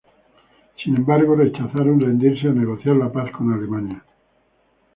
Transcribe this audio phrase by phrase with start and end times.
[0.83, 4.03] Sin embargo, rechazaron rendirse o negociar la paz con Alemania.